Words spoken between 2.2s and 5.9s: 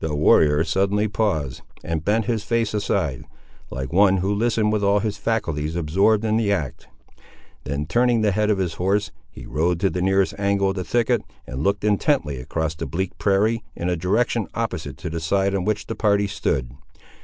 his face aside, like one who listened with all his faculties